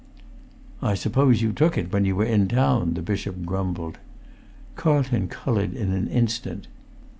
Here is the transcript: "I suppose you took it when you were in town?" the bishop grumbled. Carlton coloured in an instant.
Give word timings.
"I 0.81 0.95
suppose 0.95 1.43
you 1.43 1.53
took 1.53 1.77
it 1.77 1.93
when 1.93 2.05
you 2.05 2.15
were 2.15 2.25
in 2.25 2.47
town?" 2.47 2.95
the 2.95 3.03
bishop 3.03 3.45
grumbled. 3.45 3.99
Carlton 4.75 5.27
coloured 5.27 5.75
in 5.75 5.91
an 5.91 6.07
instant. 6.07 6.65